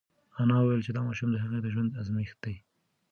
[0.41, 2.55] انا وویل چې دا ماشوم د هغې د ژوند ازمېښت دی.